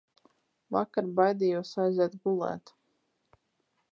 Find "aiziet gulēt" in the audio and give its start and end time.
1.85-2.75